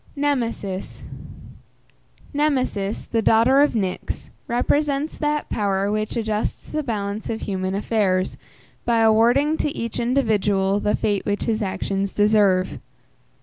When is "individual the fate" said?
9.99-11.23